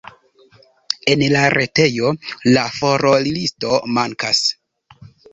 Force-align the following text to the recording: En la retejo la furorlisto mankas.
En 1.11 1.23
la 1.33 1.43
retejo 1.55 2.13
la 2.55 2.63
furorlisto 2.77 3.77
mankas. 3.99 4.41